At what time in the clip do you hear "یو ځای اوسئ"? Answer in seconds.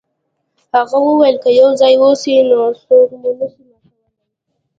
1.59-2.35